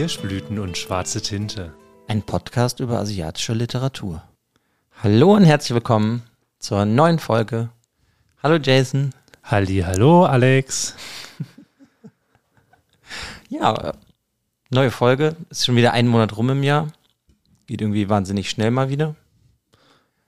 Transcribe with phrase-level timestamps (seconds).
[0.00, 1.74] Kirschblüten und schwarze Tinte.
[2.08, 4.22] Ein Podcast über asiatische Literatur.
[5.02, 6.22] Hallo und herzlich willkommen
[6.58, 7.68] zur neuen Folge.
[8.42, 9.10] Hallo Jason.
[9.44, 10.96] Halli, hallo Alex.
[13.50, 13.92] Ja,
[14.70, 15.36] neue Folge.
[15.50, 16.86] Ist schon wieder ein Monat rum im Jahr.
[17.66, 19.16] Geht irgendwie wahnsinnig schnell mal wieder.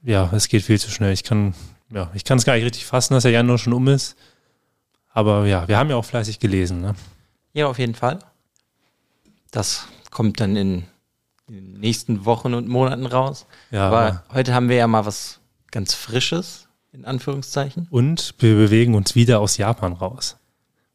[0.02, 1.14] Ja, es geht viel zu schnell.
[1.14, 1.54] Ich kann,
[1.88, 4.18] ja, ich kann es gar nicht richtig fassen, dass der Januar schon um ist.
[5.14, 6.94] Aber ja, wir haben ja auch fleißig gelesen, ne?
[7.54, 8.18] Ja, auf jeden Fall.
[9.52, 10.82] Das kommt dann in
[11.48, 13.46] den nächsten Wochen und Monaten raus.
[13.70, 15.38] Ja, Aber aber- heute haben wir ja mal was
[15.70, 17.86] ganz Frisches, in Anführungszeichen.
[17.90, 20.36] Und wir bewegen uns wieder aus Japan raus.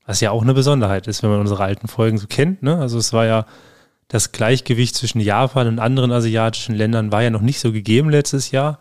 [0.05, 2.77] Was ja auch eine Besonderheit ist, wenn man unsere alten Folgen so kennt, ne?
[2.77, 3.45] Also es war ja
[4.07, 8.51] das Gleichgewicht zwischen Japan und anderen asiatischen Ländern war ja noch nicht so gegeben letztes
[8.51, 8.79] Jahr.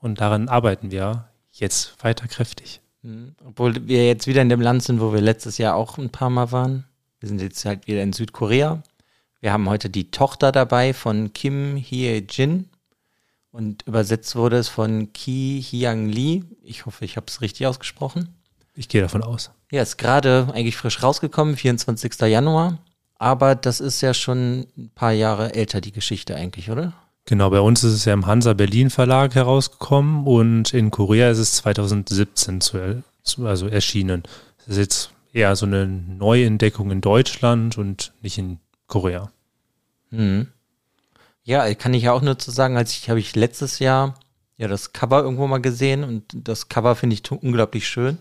[0.00, 2.80] Und daran arbeiten wir jetzt weiter kräftig.
[3.02, 3.34] Mhm.
[3.46, 6.30] Obwohl wir jetzt wieder in dem Land sind, wo wir letztes Jahr auch ein paar
[6.30, 6.84] Mal waren.
[7.20, 8.82] Wir sind jetzt halt wieder in Südkorea.
[9.40, 12.64] Wir haben heute die Tochter dabei von Kim Hye-jin
[13.52, 16.42] und übersetzt wurde es von Ki Hyang Lee.
[16.62, 18.34] Ich hoffe, ich habe es richtig ausgesprochen.
[18.74, 19.50] Ich gehe davon aus.
[19.70, 22.20] Ja, ist gerade eigentlich frisch rausgekommen, 24.
[22.22, 22.78] Januar.
[23.16, 26.92] Aber das ist ja schon ein paar Jahre älter, die Geschichte eigentlich, oder?
[27.24, 31.38] Genau, bei uns ist es ja im Hansa Berlin Verlag herausgekommen und in Korea ist
[31.38, 32.78] es 2017 zu,
[33.44, 34.22] also erschienen.
[34.58, 39.30] Das ist jetzt eher so eine Neuentdeckung in Deutschland und nicht in Korea.
[40.10, 40.48] Mhm.
[41.44, 44.14] Ja, kann ich ja auch nur zu sagen, als ich habe ich letztes Jahr
[44.56, 48.18] ja das Cover irgendwo mal gesehen und das Cover finde ich unglaublich schön.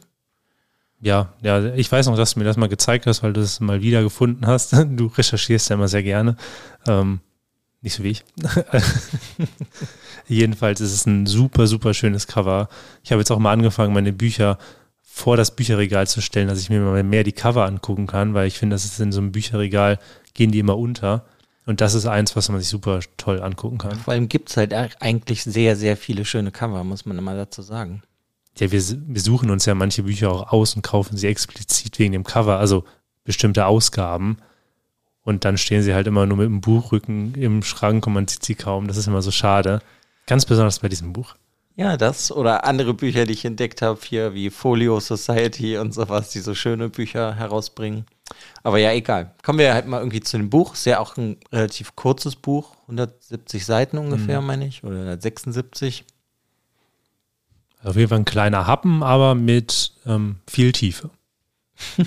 [0.99, 3.59] Ja, ja, ich weiß noch, dass du mir das mal gezeigt hast, weil du es
[3.59, 4.73] mal wieder gefunden hast.
[4.95, 6.37] Du recherchierst ja immer sehr gerne.
[6.87, 7.19] Ähm,
[7.81, 8.23] nicht so wie ich.
[10.27, 12.69] Jedenfalls ist es ein super, super schönes Cover.
[13.03, 14.57] Ich habe jetzt auch mal angefangen, meine Bücher
[15.03, 18.47] vor das Bücherregal zu stellen, dass ich mir mal mehr die Cover angucken kann, weil
[18.47, 19.99] ich finde, das ist in so einem Bücherregal,
[20.37, 21.25] gehen die immer unter.
[21.65, 23.99] Und das ist eins, was man sich super toll angucken kann.
[23.99, 27.61] Vor allem gibt es halt eigentlich sehr, sehr viele schöne Cover, muss man immer dazu
[27.61, 28.03] sagen.
[28.57, 32.13] Ja, wir, wir suchen uns ja manche Bücher auch aus und kaufen sie explizit wegen
[32.13, 32.85] dem Cover, also
[33.25, 34.37] bestimmte Ausgaben.
[35.23, 38.45] Und dann stehen sie halt immer nur mit dem Buchrücken im Schrank und man sieht
[38.45, 38.87] sie kaum.
[38.87, 39.81] Das ist immer so schade.
[40.25, 41.35] Ganz besonders bei diesem Buch.
[41.75, 46.29] Ja, das oder andere Bücher, die ich entdeckt habe, hier wie Folio Society und sowas,
[46.29, 48.05] die so schöne Bücher herausbringen.
[48.63, 49.33] Aber ja, egal.
[49.43, 50.73] Kommen wir halt mal irgendwie zu dem Buch.
[50.73, 56.03] Ist ja auch ein relativ kurzes Buch, 170 Seiten ungefähr, meine ich, oder 176.
[57.83, 61.09] Auf jeden Fall ein kleiner Happen, aber mit ähm, viel Tiefe.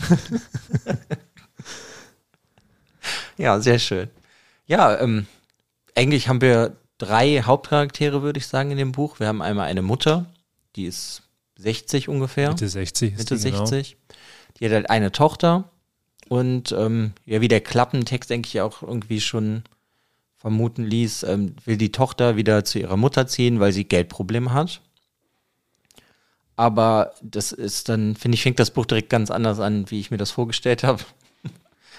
[3.40, 4.10] Ja, sehr schön.
[4.66, 5.26] Ja, ähm,
[5.94, 9.18] eigentlich haben wir drei Hauptcharaktere, würde ich sagen, in dem Buch.
[9.18, 10.26] Wir haben einmal eine Mutter,
[10.76, 11.22] die ist
[11.56, 12.50] 60 ungefähr.
[12.50, 13.64] Mitte 60 ist Mitte die, genau.
[13.64, 13.96] 60.
[14.58, 15.70] Die hat halt eine Tochter
[16.30, 19.64] und ähm, ja, wie der Klappentext, denke ich, auch irgendwie schon
[20.36, 24.80] vermuten ließ, ähm, will die Tochter wieder zu ihrer Mutter ziehen, weil sie Geldprobleme hat.
[26.54, 30.12] Aber das ist dann, finde ich, fängt das Buch direkt ganz anders an, wie ich
[30.12, 31.02] mir das vorgestellt habe.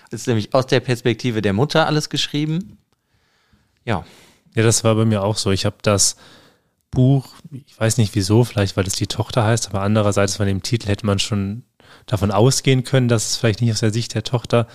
[0.10, 2.78] Das ist nämlich aus der Perspektive der Mutter alles geschrieben.
[3.84, 4.06] Ja,
[4.56, 5.52] Ja, das war bei mir auch so.
[5.52, 6.16] Ich habe das
[6.90, 10.64] Buch, ich weiß nicht wieso, vielleicht weil es die Tochter heißt, aber andererseits von dem
[10.64, 11.64] Titel hätte man schon
[12.06, 14.68] davon ausgehen können, dass es vielleicht nicht aus der Sicht der Tochter.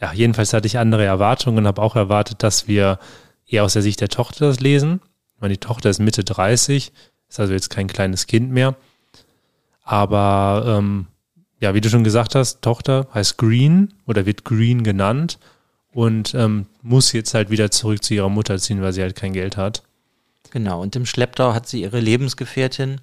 [0.00, 2.98] Ja, jedenfalls hatte ich andere Erwartungen und habe auch erwartet, dass wir
[3.46, 5.00] eher aus der Sicht der Tochter das lesen.
[5.34, 6.92] Ich meine, die Tochter ist Mitte 30,
[7.28, 8.76] ist also jetzt kein kleines Kind mehr.
[9.84, 11.06] Aber ähm,
[11.60, 15.38] ja, wie du schon gesagt hast, Tochter heißt Green oder wird Green genannt
[15.92, 19.32] und ähm, muss jetzt halt wieder zurück zu ihrer Mutter ziehen, weil sie halt kein
[19.32, 19.82] Geld hat.
[20.50, 20.82] genau.
[20.82, 23.00] Und im Schlepptau hat sie ihre Lebensgefährtin,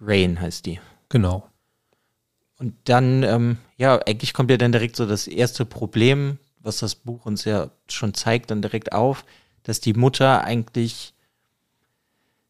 [0.00, 0.80] Rain heißt die.
[1.08, 1.49] Genau.
[2.60, 6.94] Und dann, ähm, ja, eigentlich kommt ja dann direkt so das erste Problem, was das
[6.94, 9.24] Buch uns ja schon zeigt, dann direkt auf,
[9.62, 11.14] dass die Mutter eigentlich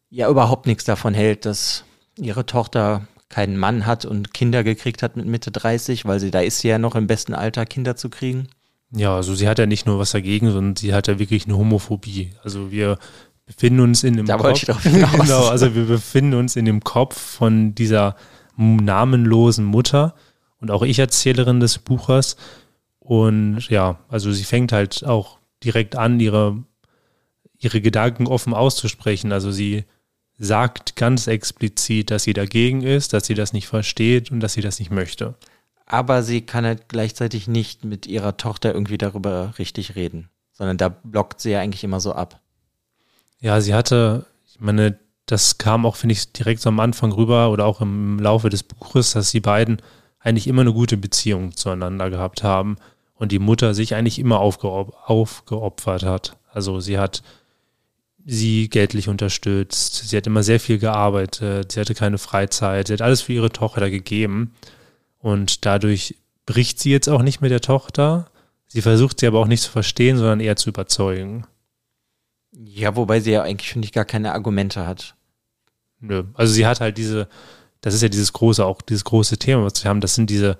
[0.09, 1.85] ja überhaupt nichts davon hält, dass
[2.17, 6.41] ihre Tochter keinen Mann hat und Kinder gekriegt hat mit Mitte 30, weil sie da
[6.41, 8.49] ist sie ja noch im besten Alter, Kinder zu kriegen.
[8.93, 11.55] Ja, also sie hat ja nicht nur was dagegen, sondern sie hat ja wirklich eine
[11.55, 12.31] Homophobie.
[12.43, 12.97] Also wir
[13.45, 14.43] befinden uns in dem Da Kopf.
[14.43, 15.11] wollte ich drauf hinaus.
[15.21, 18.17] genau, also wir befinden uns in dem Kopf von dieser
[18.61, 20.15] namenlosen Mutter
[20.59, 22.37] und auch ich Erzählerin des Buches.
[22.99, 26.63] Und ja, also sie fängt halt auch direkt an, ihre,
[27.57, 29.31] ihre Gedanken offen auszusprechen.
[29.31, 29.85] Also sie
[30.37, 34.61] sagt ganz explizit, dass sie dagegen ist, dass sie das nicht versteht und dass sie
[34.61, 35.35] das nicht möchte.
[35.85, 40.89] Aber sie kann halt gleichzeitig nicht mit ihrer Tochter irgendwie darüber richtig reden, sondern da
[40.89, 42.39] blockt sie ja eigentlich immer so ab.
[43.39, 44.97] Ja, sie hatte, ich meine,
[45.31, 48.63] das kam auch, finde ich, direkt so am Anfang rüber oder auch im Laufe des
[48.63, 49.81] Buches, dass die beiden
[50.19, 52.77] eigentlich immer eine gute Beziehung zueinander gehabt haben.
[53.15, 56.37] und die Mutter sich eigentlich immer aufgeop aufgeopfert hat.
[56.51, 57.21] Also sie hat
[58.25, 63.01] sie geldlich unterstützt, sie hat immer sehr viel gearbeitet, sie hatte keine Freizeit, sie hat
[63.03, 64.55] alles für ihre Tochter gegeben
[65.19, 66.15] und dadurch
[66.47, 68.25] bricht sie jetzt auch nicht mit der Tochter.
[68.67, 71.45] Sie versucht sie aber auch nicht zu verstehen, sondern eher zu überzeugen.
[72.51, 75.15] Ja, wobei sie ja eigentlich, finde ich, gar keine Argumente hat.
[76.01, 76.23] Nö.
[76.33, 77.27] Also sie hat halt diese,
[77.81, 80.57] das ist ja dieses große, auch dieses große Thema, was wir haben, das sind diese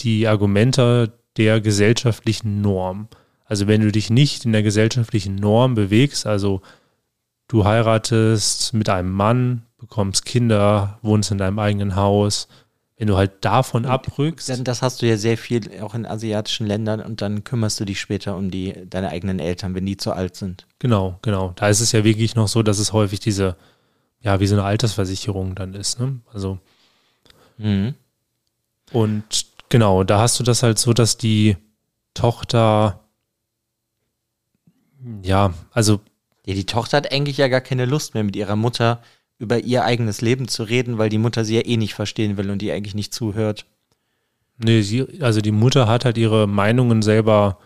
[0.00, 3.08] die Argumente der gesellschaftlichen Norm.
[3.44, 6.60] Also wenn du dich nicht in der gesellschaftlichen Norm bewegst, also
[7.48, 12.48] du heiratest mit einem Mann, bekommst Kinder, wohnst in deinem eigenen Haus,
[12.96, 14.48] wenn du halt davon abrückst.
[14.48, 17.84] Dann, das hast du ja sehr viel auch in asiatischen Ländern und dann kümmerst du
[17.84, 20.66] dich später um die, deine eigenen Eltern, wenn die zu alt sind.
[20.78, 21.52] Genau, genau.
[21.56, 23.56] Da ist es ja wirklich noch so, dass es häufig diese,
[24.22, 26.00] ja, wie so eine Altersversicherung dann ist.
[26.00, 26.20] Ne?
[26.32, 26.58] Also.
[27.58, 27.94] Mhm.
[28.92, 31.56] Und genau, da hast du das halt so, dass die
[32.14, 33.00] Tochter,
[35.22, 36.00] ja, also.
[36.44, 39.00] Ja, die Tochter hat eigentlich ja gar keine Lust mehr mit ihrer Mutter
[39.38, 42.50] über ihr eigenes Leben zu reden, weil die Mutter sie ja eh nicht verstehen will
[42.50, 43.64] und die eigentlich nicht zuhört.
[44.58, 47.58] Nee, sie, also die Mutter hat halt ihre Meinungen selber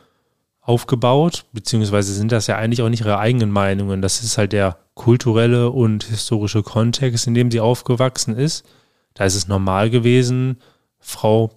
[0.66, 4.02] aufgebaut, beziehungsweise sind das ja eigentlich auch nicht ihre eigenen Meinungen.
[4.02, 8.66] Das ist halt der kulturelle und historische Kontext, in dem sie aufgewachsen ist.
[9.14, 10.58] Da ist es normal gewesen,
[10.98, 11.52] Frau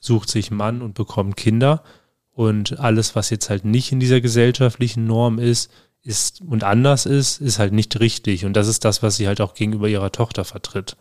[0.00, 1.82] sucht sich Mann und bekommt Kinder.
[2.32, 5.70] Und alles, was jetzt halt nicht in dieser gesellschaftlichen Norm ist,
[6.02, 8.44] ist und anders ist, ist halt nicht richtig.
[8.44, 10.96] Und das ist das, was sie halt auch gegenüber ihrer Tochter vertritt.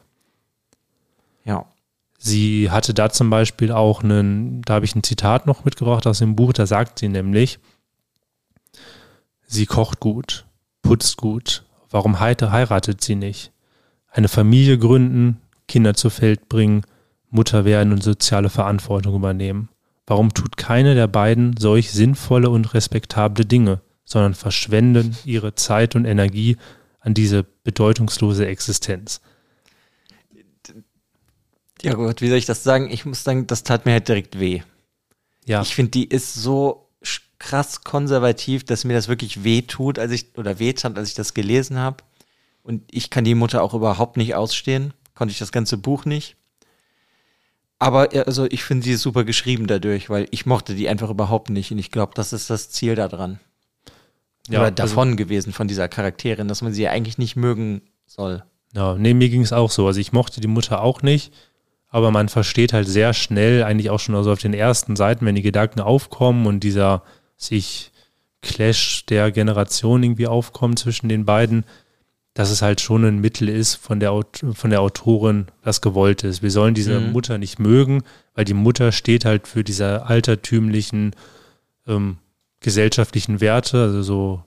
[1.45, 1.65] Ja.
[2.25, 6.19] Sie hatte da zum Beispiel auch einen, da habe ich ein Zitat noch mitgebracht aus
[6.19, 7.59] dem Buch, da sagt sie nämlich,
[9.45, 10.45] sie kocht gut,
[10.81, 13.51] putzt gut, warum heiratet sie nicht?
[14.09, 16.83] Eine Familie gründen, Kinder zur Feld bringen,
[17.29, 19.69] Mutter werden und soziale Verantwortung übernehmen.
[20.05, 23.81] Warum tut keine der beiden solch sinnvolle und respektable Dinge?
[24.05, 26.57] sondern verschwenden ihre Zeit und Energie
[26.99, 29.21] an diese bedeutungslose Existenz.
[31.83, 32.89] Ja gut, wie soll ich das sagen?
[32.89, 34.62] Ich muss sagen, das tat mir halt direkt weh.
[35.45, 35.62] Ja.
[35.62, 36.89] Ich finde, die ist so
[37.39, 41.15] krass konservativ, dass mir das wirklich weh tut, als ich, oder weh tat, als ich
[41.15, 41.97] das gelesen habe.
[42.62, 44.94] Und ich kann die Mutter auch überhaupt nicht ausstehen.
[45.13, 46.38] Konnte ich das ganze Buch nicht.
[47.80, 51.71] Aber also ich finde sie super geschrieben dadurch, weil ich mochte die einfach überhaupt nicht.
[51.71, 53.41] Und ich glaube, das ist das Ziel daran
[54.50, 57.81] ja, oder also davon also, gewesen von dieser Charakterin, dass man sie eigentlich nicht mögen
[58.06, 58.44] soll.
[58.74, 59.88] Ja, nee, mir ging es auch so.
[59.88, 61.33] Also ich mochte die Mutter auch nicht,
[61.93, 65.35] aber man versteht halt sehr schnell, eigentlich auch schon also auf den ersten Seiten, wenn
[65.35, 67.03] die Gedanken aufkommen und dieser
[67.37, 67.91] sich
[68.41, 71.65] Clash der Generation irgendwie aufkommt zwischen den beiden,
[72.33, 74.19] dass es halt schon ein Mittel ist von der,
[74.53, 76.41] von der Autorin, was gewollt ist.
[76.41, 77.11] Wir sollen diese mhm.
[77.11, 78.01] Mutter nicht mögen,
[78.33, 81.15] weil die Mutter steht halt für diese altertümlichen
[81.87, 82.17] ähm,
[82.59, 84.43] gesellschaftlichen Werte, also so,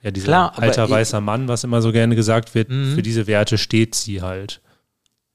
[0.00, 2.94] ja, dieser Klar, alter weißer Mann, was immer so gerne gesagt wird, mhm.
[2.94, 4.62] für diese Werte steht sie halt.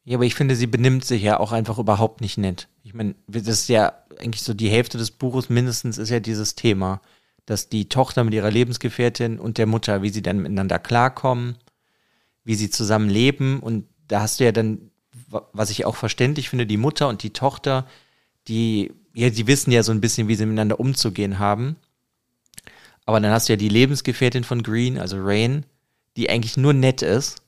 [0.09, 2.67] Ja, aber ich finde, sie benimmt sich ja auch einfach überhaupt nicht nett.
[2.83, 6.55] Ich meine, das ist ja eigentlich so die Hälfte des Buches mindestens ist ja dieses
[6.55, 6.99] Thema,
[7.45, 11.57] dass die Tochter mit ihrer Lebensgefährtin und der Mutter, wie sie dann miteinander klarkommen,
[12.43, 14.89] wie sie zusammen leben und da hast du ja dann,
[15.53, 17.85] was ich auch verständlich finde, die Mutter und die Tochter,
[18.47, 21.75] die, ja, die wissen ja so ein bisschen, wie sie miteinander umzugehen haben.
[23.05, 25.67] Aber dann hast du ja die Lebensgefährtin von Green, also Rain,
[26.17, 27.43] die eigentlich nur nett ist.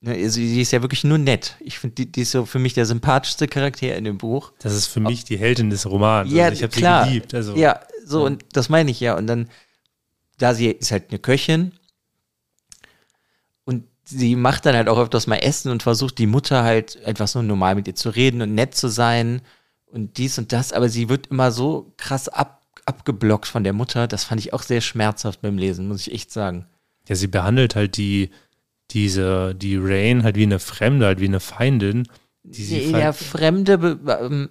[0.00, 1.56] Ne, also die ist ja wirklich nur nett.
[1.60, 4.52] Ich finde, die, die, ist so für mich der sympathischste Charakter in dem Buch.
[4.58, 6.30] Das ist für mich die Heldin des Romans.
[6.30, 7.34] Ja, also ich habe sie geliebt.
[7.34, 7.56] Also.
[7.56, 8.26] Ja, so, ja.
[8.26, 9.16] und das meine ich ja.
[9.16, 9.48] Und dann,
[10.38, 11.72] da sie ist halt eine Köchin
[13.64, 17.32] und sie macht dann halt auch öfters mal Essen und versucht die Mutter halt etwas
[17.32, 19.40] so normal mit ihr zu reden und nett zu sein
[19.86, 24.06] und dies und das, aber sie wird immer so krass ab abgeblockt von der Mutter.
[24.06, 26.66] Das fand ich auch sehr schmerzhaft beim Lesen, muss ich echt sagen.
[27.08, 28.30] Ja, sie behandelt halt die,
[28.90, 32.08] diese, die Rain halt wie eine Fremde, halt wie eine Feindin.
[32.42, 34.50] Die sie ja, Fremde, ähm,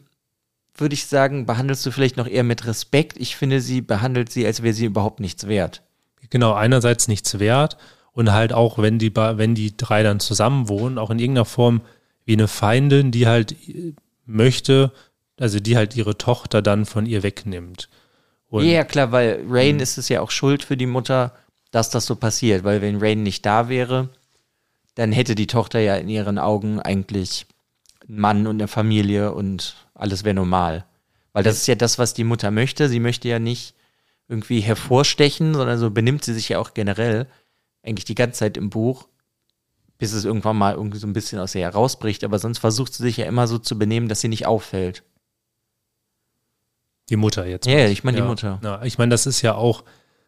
[0.75, 3.17] würde ich sagen, behandelst du vielleicht noch eher mit Respekt.
[3.17, 5.83] Ich finde, sie behandelt sie, als wäre sie überhaupt nichts wert.
[6.29, 7.77] Genau, einerseits nichts wert
[8.11, 11.81] und halt auch, wenn die, wenn die drei dann zusammen wohnen, auch in irgendeiner Form
[12.25, 13.93] wie eine Feindin, die halt äh,
[14.25, 14.91] möchte,
[15.39, 17.89] also die halt ihre Tochter dann von ihr wegnimmt.
[18.47, 19.81] Und ja, klar, weil Rain mhm.
[19.81, 21.33] ist es ja auch schuld für die Mutter,
[21.71, 24.09] dass das so passiert, weil wenn Rain nicht da wäre,
[24.95, 27.45] dann hätte die Tochter ja in ihren Augen eigentlich
[28.07, 30.85] einen Mann und eine Familie und alles wäre normal.
[31.33, 32.87] Weil das ist ja das, was die Mutter möchte.
[32.87, 33.75] Sie möchte ja nicht
[34.27, 37.27] irgendwie hervorstechen, sondern so benimmt sie sich ja auch generell
[37.83, 39.07] eigentlich die ganze Zeit im Buch,
[39.97, 42.23] bis es irgendwann mal irgendwie so ein bisschen aus ihr herausbricht.
[42.23, 45.03] Aber sonst versucht sie sich ja immer so zu benehmen, dass sie nicht auffällt.
[47.09, 47.67] Die Mutter jetzt.
[47.67, 48.23] Ja, ich meine ja.
[48.23, 48.59] die Mutter.
[48.63, 49.83] Ja, ich meine, das ist ja auch,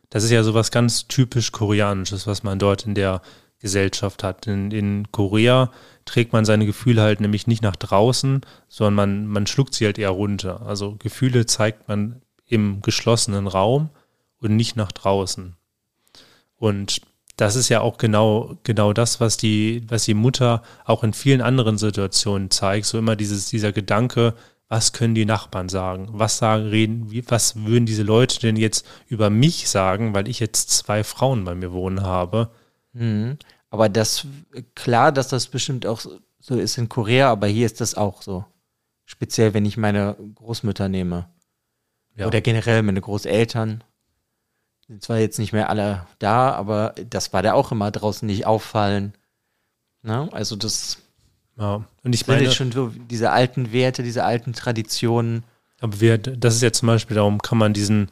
[0.09, 3.21] das ist ja sowas ganz typisch Koreanisches, was man dort in der
[3.59, 4.47] Gesellschaft hat.
[4.47, 5.71] In, in Korea
[6.05, 9.97] trägt man seine Gefühle halt nämlich nicht nach draußen, sondern man, man schluckt sie halt
[9.97, 10.61] eher runter.
[10.65, 13.89] Also Gefühle zeigt man im geschlossenen Raum
[14.39, 15.55] und nicht nach draußen.
[16.57, 17.01] Und
[17.35, 21.41] das ist ja auch genau, genau das, was die, was die Mutter auch in vielen
[21.41, 22.87] anderen Situationen zeigt.
[22.87, 24.33] So immer dieses, dieser Gedanke,
[24.69, 26.09] was können die Nachbarn sagen?
[26.11, 30.39] Was sagen, reden, wie, was würden diese Leute denn jetzt über mich sagen, weil ich
[30.39, 32.49] jetzt zwei Frauen bei mir wohnen habe?
[32.97, 33.37] Mhm.
[33.69, 34.25] Aber das,
[34.75, 36.01] klar, dass das bestimmt auch
[36.39, 38.45] so ist in Korea, aber hier ist das auch so.
[39.05, 41.29] Speziell, wenn ich meine Großmütter nehme.
[42.15, 42.27] Ja.
[42.27, 43.83] Oder generell meine Großeltern.
[44.87, 48.45] Sind zwar jetzt nicht mehr alle da, aber das war da auch immer draußen nicht
[48.45, 49.13] auffallen.
[50.01, 50.29] Ne?
[50.31, 50.97] Also das
[51.57, 51.83] ja.
[52.03, 55.43] Und ich meine schon so diese alten Werte, diese alten Traditionen.
[55.79, 58.09] Aber wir, das ist ja zum Beispiel, darum kann man diesen,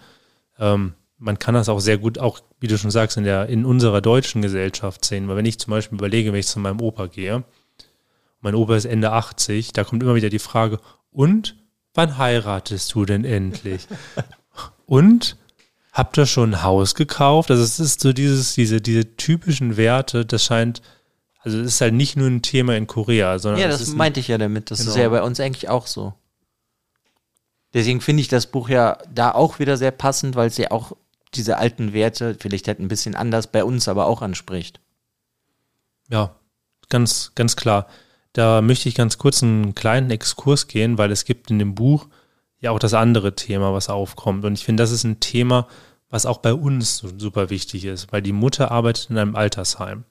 [0.59, 3.65] ähm, man kann das auch sehr gut, auch wie du schon sagst, in der, in
[3.65, 5.27] unserer deutschen Gesellschaft sehen.
[5.27, 7.43] Weil wenn ich zum Beispiel überlege, wenn ich zu meinem Opa gehe,
[8.41, 10.79] mein Opa ist Ende 80, da kommt immer wieder die Frage,
[11.11, 11.55] und
[11.93, 13.87] wann heiratest du denn endlich?
[14.85, 15.37] und
[15.93, 17.49] habt ihr schon ein Haus gekauft?
[17.49, 20.81] Also es ist so dieses, diese, diese typischen Werte, das scheint,
[21.39, 23.61] also es ist halt nicht nur ein Thema in Korea, sondern.
[23.61, 24.71] Ja, das meinte ich ja damit.
[24.71, 24.91] Das genau.
[24.91, 26.13] ist ja bei uns eigentlich auch so.
[27.73, 30.95] Deswegen finde ich das Buch ja da auch wieder sehr passend, weil es ja auch
[31.33, 34.79] diese alten Werte, vielleicht halt ein bisschen anders, bei uns aber auch anspricht.
[36.09, 36.35] Ja,
[36.89, 37.87] ganz, ganz klar.
[38.33, 42.07] Da möchte ich ganz kurz einen kleinen Exkurs gehen, weil es gibt in dem Buch
[42.59, 44.43] ja auch das andere Thema, was aufkommt.
[44.45, 45.67] Und ich finde, das ist ein Thema,
[46.09, 50.03] was auch bei uns super wichtig ist, weil die Mutter arbeitet in einem Altersheim.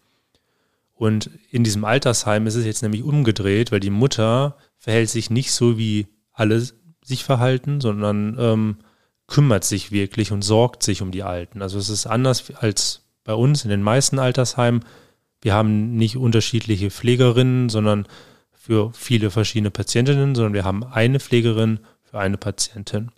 [0.94, 5.52] Und in diesem Altersheim ist es jetzt nämlich umgedreht, weil die Mutter verhält sich nicht
[5.52, 6.66] so, wie alle
[7.04, 8.76] sich verhalten, sondern ähm,
[9.26, 11.62] kümmert sich wirklich und sorgt sich um die Alten.
[11.62, 14.84] Also es ist anders als bei uns in den meisten Altersheimen.
[15.40, 18.06] Wir haben nicht unterschiedliche Pflegerinnen, sondern
[18.52, 23.10] für viele verschiedene Patientinnen, sondern wir haben eine Pflegerin für eine Patientin.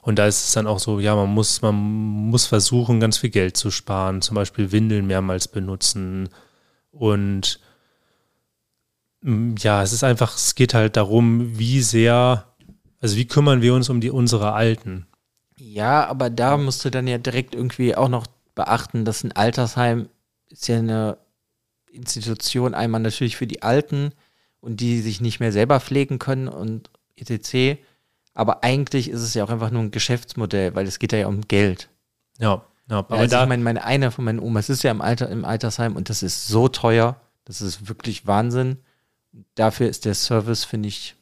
[0.00, 3.30] Und da ist es dann auch so, ja, man muss, man muss versuchen, ganz viel
[3.30, 6.30] Geld zu sparen, zum Beispiel Windeln mehrmals benutzen.
[6.90, 7.60] Und
[9.20, 12.47] mm, ja, es ist einfach, es geht halt darum, wie sehr,
[13.00, 15.06] also wie kümmern wir uns um die unsere Alten.
[15.56, 20.08] Ja, aber da musst du dann ja direkt irgendwie auch noch beachten, dass ein Altersheim
[20.48, 21.18] ist ja eine
[21.90, 24.12] Institution einmal natürlich für die Alten
[24.60, 27.80] und die sich nicht mehr selber pflegen können und etc.
[28.34, 31.42] Aber eigentlich ist es ja auch einfach nur ein Geschäftsmodell, weil es geht ja um
[31.48, 31.88] Geld.
[32.38, 32.98] Ja, ja.
[32.98, 35.44] Aber also da ich meine, meine eine von meinen Omas ist ja im Alter, im
[35.44, 37.20] Altersheim und das ist so teuer.
[37.44, 38.78] Das ist wirklich Wahnsinn.
[39.54, 41.16] Dafür ist der Service, finde ich,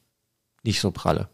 [0.63, 1.29] nicht so pralle.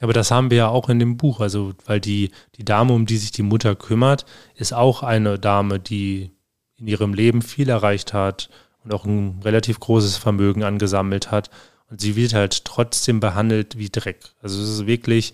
[0.00, 1.40] Aber das haben wir ja auch in dem Buch.
[1.40, 5.80] Also, weil die, die Dame, um die sich die Mutter kümmert, ist auch eine Dame,
[5.80, 6.30] die
[6.76, 8.48] in ihrem Leben viel erreicht hat
[8.84, 11.50] und auch ein relativ großes Vermögen angesammelt hat.
[11.90, 14.20] Und sie wird halt trotzdem behandelt wie Dreck.
[14.40, 15.32] Also es ist wirklich,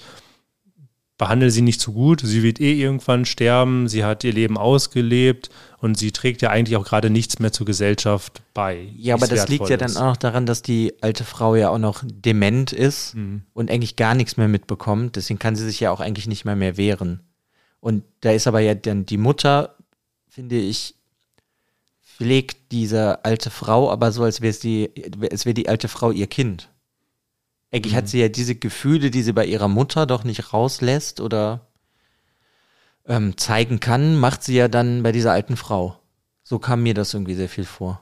[1.24, 2.20] behandle sie nicht zu gut.
[2.22, 3.88] Sie wird eh irgendwann sterben.
[3.88, 7.64] Sie hat ihr Leben ausgelebt und sie trägt ja eigentlich auch gerade nichts mehr zur
[7.64, 8.90] Gesellschaft bei.
[8.94, 11.78] Ja, aber das liegt ja dann auch noch daran, dass die alte Frau ja auch
[11.78, 13.40] noch dement ist mhm.
[13.54, 15.16] und eigentlich gar nichts mehr mitbekommt.
[15.16, 17.20] Deswegen kann sie sich ja auch eigentlich nicht mehr mehr wehren.
[17.80, 19.76] Und da ist aber ja dann die Mutter,
[20.28, 20.94] finde ich,
[22.02, 24.90] pflegt diese alte Frau, aber so, als wäre die,
[25.32, 26.68] als wäre die alte Frau ihr Kind.
[27.74, 27.96] Eigentlich mhm.
[27.96, 31.66] hat sie ja diese Gefühle, die sie bei ihrer Mutter doch nicht rauslässt oder
[33.06, 35.98] ähm, zeigen kann, macht sie ja dann bei dieser alten Frau.
[36.42, 38.00] So kam mir das irgendwie sehr viel vor.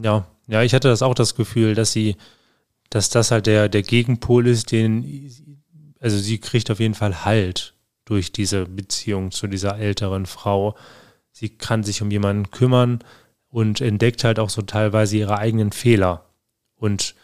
[0.00, 2.16] Ja, ja, ich hatte das auch das Gefühl, dass sie,
[2.90, 5.22] dass das halt der, der Gegenpol ist, den,
[6.00, 10.76] also sie kriegt auf jeden Fall Halt durch diese Beziehung zu dieser älteren Frau
[11.34, 13.00] sie kann sich um jemanden kümmern
[13.48, 16.30] und entdeckt halt auch so teilweise ihre eigenen Fehler
[16.76, 17.14] und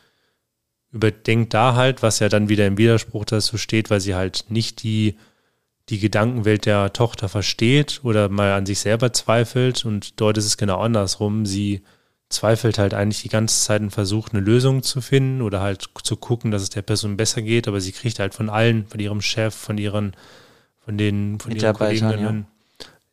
[0.93, 4.83] überdenkt da halt, was ja dann wieder im Widerspruch dazu steht, weil sie halt nicht
[4.83, 5.17] die,
[5.89, 9.85] die Gedankenwelt der Tochter versteht oder mal an sich selber zweifelt.
[9.85, 11.47] Und dort ist es genau andersrum.
[11.47, 11.83] Sie
[12.29, 16.17] zweifelt halt eigentlich die ganze Zeit und versucht eine Lösung zu finden oder halt zu
[16.17, 19.21] gucken, dass es der Person besser geht, aber sie kriegt halt von allen, von ihrem
[19.21, 20.13] Chef, von ihren,
[20.79, 22.47] von den, von ihren Kolleginnen,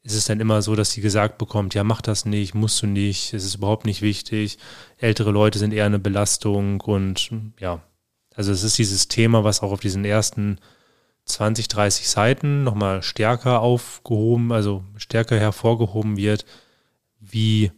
[0.07, 2.87] ist es dann immer so, dass sie gesagt bekommt, ja, mach das nicht, musst du
[2.87, 4.57] nicht, es ist überhaupt nicht wichtig.
[4.97, 7.81] Ältere Leute sind eher eine Belastung und ja,
[8.33, 10.59] also es ist dieses Thema, was auch auf diesen ersten
[11.25, 16.45] 20, 30 Seiten nochmal stärker aufgehoben, also stärker hervorgehoben wird,
[17.19, 17.73] wie,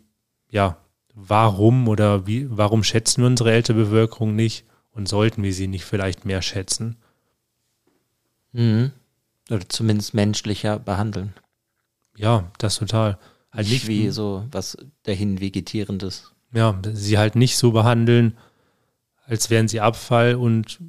[0.52, 0.78] ja,
[1.16, 5.84] warum oder wie, warum schätzen wir unsere ältere Bevölkerung nicht und sollten wir sie nicht
[5.84, 6.98] vielleicht mehr schätzen?
[8.52, 8.92] Mhm.
[9.50, 11.34] Oder zumindest menschlicher behandeln.
[12.20, 13.18] Ja, das total.
[13.52, 16.32] Halt nicht, nicht wie so was dahin vegetierendes.
[16.52, 18.38] Ja, sie halt nicht so behandeln,
[19.26, 20.80] als wären sie Abfall und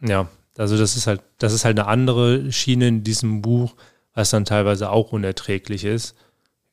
[0.00, 0.28] ja,
[0.58, 3.74] also das ist halt, das ist halt eine andere Schiene in diesem Buch,
[4.14, 6.14] was dann teilweise auch unerträglich ist,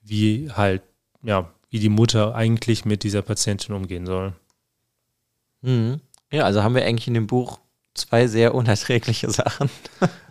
[0.01, 0.81] wie halt,
[1.24, 4.34] ja, wie die Mutter eigentlich mit dieser Patientin umgehen soll.
[5.62, 6.01] Mhm.
[6.31, 7.60] Ja, also haben wir eigentlich in dem Buch
[7.93, 9.69] zwei sehr unerträgliche Sachen.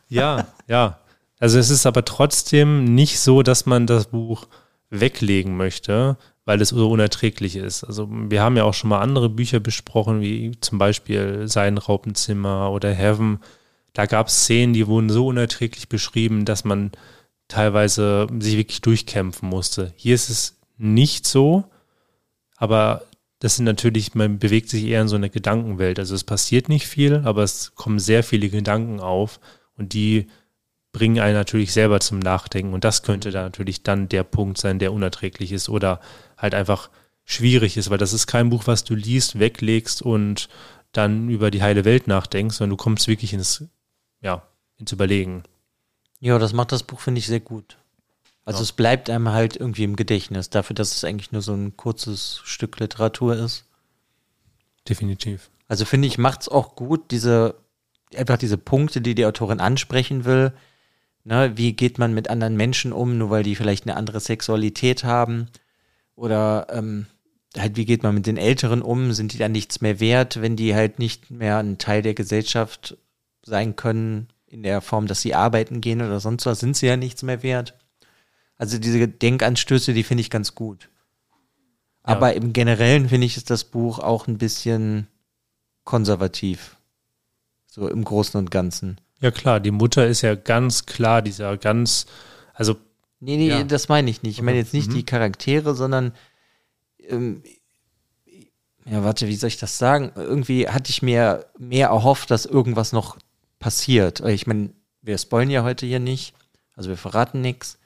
[0.08, 0.98] ja, ja.
[1.38, 4.48] Also es ist aber trotzdem nicht so, dass man das Buch
[4.90, 7.84] weglegen möchte, weil es so unerträglich ist.
[7.84, 12.70] Also wir haben ja auch schon mal andere Bücher besprochen, wie zum Beispiel Sein Raupenzimmer
[12.72, 13.40] oder Heaven.
[13.92, 16.92] Da gab es Szenen, die wurden so unerträglich beschrieben, dass man
[17.48, 19.92] teilweise sich wirklich durchkämpfen musste.
[19.96, 21.64] Hier ist es nicht so,
[22.56, 23.02] aber
[23.40, 25.98] das sind natürlich, man bewegt sich eher in so einer Gedankenwelt.
[25.98, 29.38] Also es passiert nicht viel, aber es kommen sehr viele Gedanken auf
[29.76, 30.26] und die
[30.98, 32.74] bringen einen natürlich selber zum Nachdenken.
[32.74, 36.00] Und das könnte da natürlich dann der Punkt sein, der unerträglich ist oder
[36.36, 36.90] halt einfach
[37.24, 40.48] schwierig ist, weil das ist kein Buch, was du liest, weglegst und
[40.92, 43.64] dann über die heile Welt nachdenkst, sondern du kommst wirklich ins,
[44.20, 44.42] ja,
[44.76, 45.44] ins Überlegen.
[46.20, 47.76] Ja, das macht das Buch, finde ich, sehr gut.
[48.44, 48.62] Also ja.
[48.64, 52.40] es bleibt einem halt irgendwie im Gedächtnis, dafür, dass es eigentlich nur so ein kurzes
[52.44, 53.66] Stück Literatur ist.
[54.88, 55.50] Definitiv.
[55.68, 57.54] Also finde ich, macht es auch gut, diese,
[58.16, 60.52] einfach diese Punkte, die die Autorin ansprechen will.
[61.28, 65.04] Ne, wie geht man mit anderen Menschen um, nur weil die vielleicht eine andere Sexualität
[65.04, 65.48] haben?
[66.14, 67.04] Oder ähm,
[67.54, 69.12] halt, wie geht man mit den Älteren um?
[69.12, 72.96] Sind die dann nichts mehr wert, wenn die halt nicht mehr ein Teil der Gesellschaft
[73.42, 76.96] sein können, in der Form, dass sie arbeiten gehen oder sonst was, sind sie ja
[76.96, 77.74] nichts mehr wert?
[78.56, 80.88] Also diese Denkanstöße, die finde ich ganz gut.
[82.06, 82.14] Ja.
[82.14, 85.08] Aber im Generellen finde ich, ist das Buch auch ein bisschen
[85.84, 86.78] konservativ.
[87.66, 88.98] So im Großen und Ganzen.
[89.20, 92.06] Ja, klar, die Mutter ist ja ganz klar, dieser ganz,
[92.54, 92.76] also.
[93.20, 93.64] Nee, nee, ja.
[93.64, 94.38] das meine ich nicht.
[94.38, 94.94] Ich meine jetzt nicht mhm.
[94.94, 96.12] die Charaktere, sondern
[97.08, 97.42] ähm,
[98.90, 100.12] ja, warte, wie soll ich das sagen?
[100.16, 103.18] Irgendwie hatte ich mir mehr erhofft, dass irgendwas noch
[103.58, 104.20] passiert.
[104.20, 104.70] Ich meine,
[105.02, 106.34] wir spoilen ja heute hier nicht,
[106.74, 107.78] also wir verraten nichts.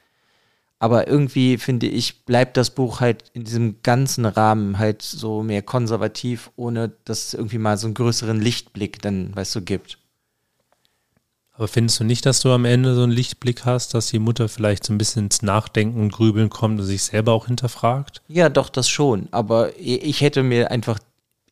[0.79, 5.62] Aber irgendwie finde ich, bleibt das Buch halt in diesem ganzen Rahmen halt so mehr
[5.62, 9.99] konservativ, ohne dass es irgendwie mal so einen größeren Lichtblick dann, weißt du, gibt.
[11.55, 14.49] Aber findest du nicht, dass du am Ende so einen Lichtblick hast, dass die Mutter
[14.49, 18.23] vielleicht so ein bisschen ins Nachdenken und Grübeln kommt und sich selber auch hinterfragt?
[18.27, 19.29] Ja, doch, das schon.
[19.33, 20.99] Aber ich hätte mir einfach,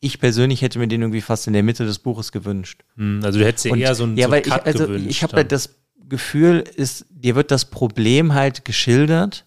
[0.00, 2.82] ich persönlich hätte mir den irgendwie fast in der Mitte des Buches gewünscht.
[2.96, 5.10] Hm, also du hättest dir eher so einen, ja, so weil Cut ich, also gewünscht.
[5.10, 5.74] Ich habe halt das
[6.08, 9.44] Gefühl, ist, dir wird das Problem halt geschildert,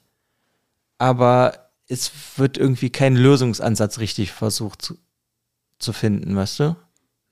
[0.99, 4.97] aber es wird irgendwie kein Lösungsansatz richtig versucht zu,
[5.79, 6.75] zu finden, weißt du?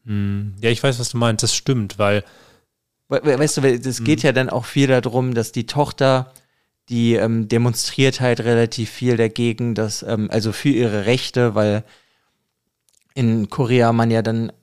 [0.05, 0.55] Hm.
[0.59, 1.43] Ja, ich weiß, was du meinst.
[1.43, 2.23] Das stimmt, weil.
[3.11, 6.31] Weißt du, es geht ja dann auch viel darum, dass die Tochter,
[6.89, 11.83] die ähm, demonstriert halt relativ viel dagegen, dass, ähm, also für ihre Rechte, weil
[13.13, 14.53] in Korea man ja dann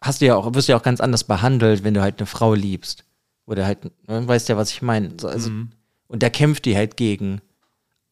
[0.00, 2.26] hast du ja auch, wirst du ja auch ganz anders behandelt, wenn du halt eine
[2.26, 3.04] Frau liebst.
[3.46, 5.12] Oder halt, ne, weißt ja, was ich meine.
[5.20, 5.70] So, also, mhm.
[6.08, 7.40] Und da kämpft die halt gegen.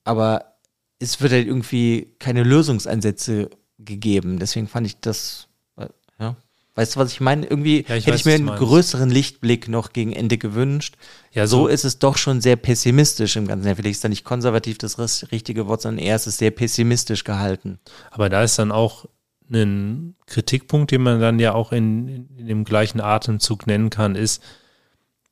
[0.04, 0.56] Aber
[0.98, 4.38] es wird halt irgendwie keine Lösungsansätze gegeben.
[4.38, 6.36] Deswegen fand ich das, äh, ja.
[6.74, 7.46] Weißt du, was ich meine?
[7.46, 10.96] Irgendwie ja, ich hätte weiß, ich mir einen größeren Lichtblick noch gegen Ende gewünscht.
[11.32, 13.66] Ja, so, so, ist es doch schon sehr pessimistisch im Ganzen.
[13.66, 14.98] Ja, vielleicht ist da nicht konservativ das
[15.32, 17.80] richtige Wort, sondern eher ist es sehr pessimistisch gehalten.
[18.10, 19.06] Aber da ist dann auch
[19.52, 24.14] ein Kritikpunkt, den man dann ja auch in, in, in dem gleichen Atemzug nennen kann,
[24.14, 24.42] ist,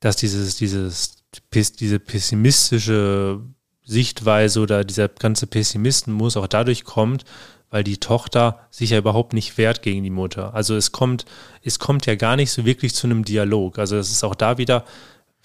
[0.00, 1.16] dass dieses, dieses,
[1.52, 3.40] diese pessimistische
[3.84, 7.24] Sichtweise oder dieser ganze Pessimismus auch dadurch kommt,
[7.70, 10.54] weil die Tochter sich ja überhaupt nicht wehrt gegen die Mutter.
[10.54, 11.24] Also es kommt,
[11.62, 13.78] es kommt ja gar nicht so wirklich zu einem Dialog.
[13.78, 14.84] Also es ist auch da wieder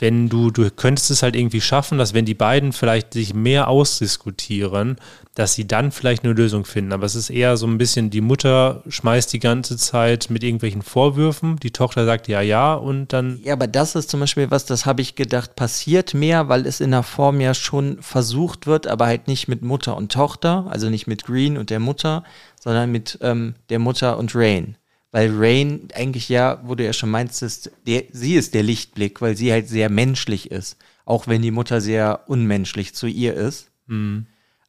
[0.04, 3.70] wenn du, du könntest es halt irgendwie schaffen, dass wenn die beiden vielleicht sich mehr
[3.70, 4.98] ausdiskutieren,
[5.34, 6.92] dass sie dann vielleicht eine Lösung finden.
[6.92, 10.82] Aber es ist eher so ein bisschen, die Mutter schmeißt die ganze Zeit mit irgendwelchen
[10.82, 13.39] Vorwürfen, die Tochter sagt ja, ja und dann.
[13.46, 16.82] Ja, aber das ist zum Beispiel was, das habe ich gedacht, passiert mehr, weil es
[16.82, 20.89] in der Form ja schon versucht wird, aber halt nicht mit Mutter und Tochter, also
[20.89, 22.26] nicht mit Green und der Mutter,
[22.60, 24.76] sondern mit ähm, der Mutter und Rain
[25.13, 29.38] weil Rain eigentlich ja, wo du ja schon meinst, der, sie ist der Lichtblick, weil
[29.38, 33.69] sie halt sehr menschlich ist, auch wenn die Mutter sehr unmenschlich zu ihr ist.
[33.86, 34.26] Mhm.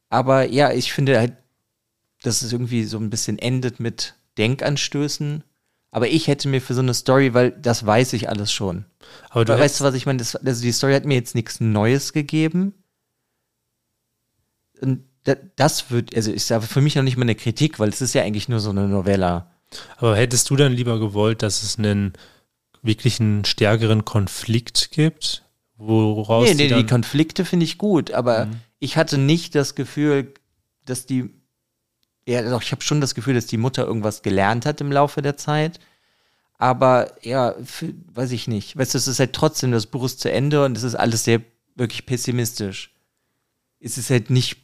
[0.09, 1.33] Aber ja, ich finde halt,
[2.21, 5.43] dass es irgendwie so ein bisschen endet mit Denkanstößen.
[5.89, 8.85] Aber ich hätte mir für so eine Story, weil das weiß ich alles schon.
[9.31, 10.19] Aber du weißt du, was ich meine?
[10.19, 12.75] Das, also die Story hat mir jetzt nichts Neues gegeben.
[14.79, 15.05] Und
[15.55, 18.13] das wird, also ist aber für mich noch nicht mal eine Kritik, weil es ist
[18.13, 19.54] ja eigentlich nur so eine Novella.
[19.97, 22.13] Aber hättest du dann lieber gewollt, dass es einen
[22.81, 25.43] wirklich einen stärkeren Konflikt gibt,
[25.77, 28.61] woraus Nee, nee, die, die Konflikte finde ich gut, aber Mhm.
[28.79, 30.33] ich hatte nicht das Gefühl,
[30.85, 31.29] dass die,
[32.27, 35.21] ja, doch, ich habe schon das Gefühl, dass die Mutter irgendwas gelernt hat im Laufe
[35.21, 35.79] der Zeit.
[36.57, 38.77] Aber ja, für, weiß ich nicht.
[38.77, 41.23] Weißt du, es ist halt trotzdem, das Buch ist zu Ende und es ist alles
[41.23, 41.41] sehr
[41.75, 42.93] wirklich pessimistisch.
[43.79, 44.57] Es ist halt nicht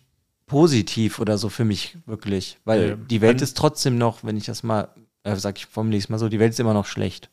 [0.45, 4.45] positiv oder so für mich wirklich, weil Ja, die Welt ist trotzdem noch, wenn ich
[4.45, 4.89] das mal,
[5.24, 7.30] äh, sag ich, ich es mal so, die Welt ist immer noch schlecht.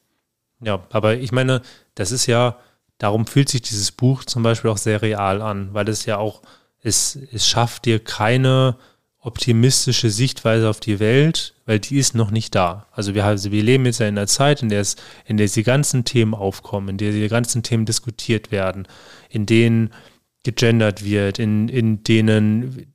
[0.61, 1.63] Ja, aber ich meine,
[1.95, 2.59] das ist ja,
[2.99, 6.43] darum fühlt sich dieses Buch zum Beispiel auch sehr real an, weil es ja auch,
[6.83, 8.77] es, es schafft dir keine
[9.21, 12.87] optimistische Sichtweise auf die Welt, weil die ist noch nicht da.
[12.93, 14.97] Also wir, also wir leben jetzt ja in einer Zeit, in der es,
[15.27, 18.87] in der diese ganzen Themen aufkommen, in der die ganzen Themen diskutiert werden,
[19.29, 19.93] in denen
[20.45, 22.95] gegendert wird, in, in denen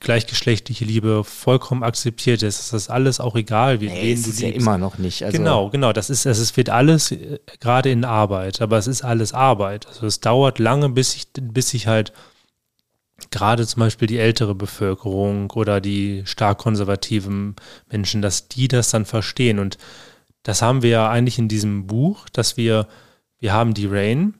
[0.00, 2.58] gleichgeschlechtliche Liebe vollkommen akzeptiert ist.
[2.58, 5.24] Das ist alles auch egal, wie Nee, du ist ja immer noch nicht.
[5.24, 5.92] Also, genau, genau.
[5.92, 9.86] Das ist, es wird alles äh, gerade in Arbeit, aber es ist alles Arbeit.
[9.86, 12.12] Also es dauert lange, bis sich, bis sich halt
[13.30, 17.56] gerade zum Beispiel die ältere Bevölkerung oder die stark konservativen
[17.90, 19.58] Menschen, dass die das dann verstehen.
[19.58, 19.78] Und
[20.42, 22.86] das haben wir ja eigentlich in diesem Buch, dass wir,
[23.38, 24.34] wir haben die Rain,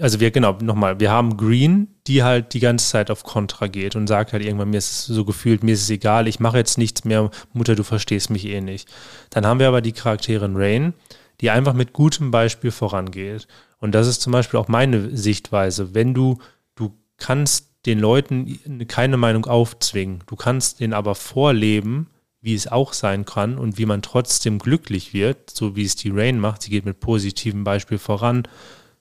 [0.00, 3.96] also wir, genau, nochmal, wir haben Green, die halt die ganze Zeit auf Kontra geht
[3.96, 6.58] und sagt halt irgendwann, mir ist es so gefühlt, mir ist es egal, ich mache
[6.58, 8.88] jetzt nichts mehr, Mutter, du verstehst mich eh nicht.
[9.30, 10.92] Dann haben wir aber die Charakterin Rain,
[11.40, 13.46] die einfach mit gutem Beispiel vorangeht.
[13.78, 15.94] Und das ist zum Beispiel auch meine Sichtweise.
[15.94, 16.38] Wenn du,
[16.74, 22.08] du kannst den Leuten keine Meinung aufzwingen, du kannst denen aber vorleben,
[22.40, 26.10] wie es auch sein kann und wie man trotzdem glücklich wird, so wie es die
[26.10, 26.62] Rain macht.
[26.62, 28.46] Sie geht mit positivem Beispiel voran.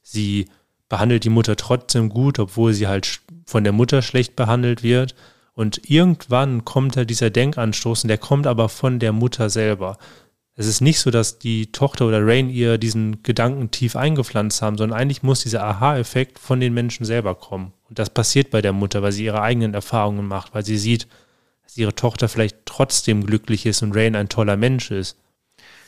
[0.02, 0.48] Sie
[0.90, 5.16] behandelt die Mutter trotzdem gut, obwohl sie halt von der Mutter schlecht behandelt wird.
[5.54, 9.98] Und irgendwann kommt halt dieser Denkanstoß und der kommt aber von der Mutter selber.
[10.58, 14.78] Es ist nicht so, dass die Tochter oder Rain ihr diesen Gedanken tief eingepflanzt haben,
[14.78, 17.74] sondern eigentlich muss dieser Aha-Effekt von den Menschen selber kommen.
[17.90, 21.08] Und das passiert bei der Mutter, weil sie ihre eigenen Erfahrungen macht, weil sie sieht,
[21.64, 25.18] dass ihre Tochter vielleicht trotzdem glücklich ist und Rain ein toller Mensch ist.